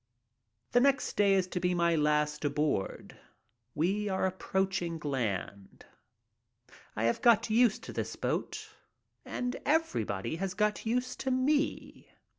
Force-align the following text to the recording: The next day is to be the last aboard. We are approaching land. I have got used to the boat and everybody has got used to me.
The 0.71 0.79
next 0.79 1.15
day 1.15 1.35
is 1.35 1.45
to 1.49 1.59
be 1.59 1.75
the 1.75 1.95
last 1.95 2.43
aboard. 2.43 3.19
We 3.75 4.09
are 4.09 4.25
approaching 4.25 4.97
land. 4.97 5.85
I 6.95 7.03
have 7.03 7.21
got 7.21 7.51
used 7.51 7.83
to 7.83 7.93
the 7.93 8.17
boat 8.19 8.67
and 9.25 9.57
everybody 9.63 10.37
has 10.37 10.55
got 10.55 10.87
used 10.87 11.19
to 11.19 11.29
me. 11.29 12.09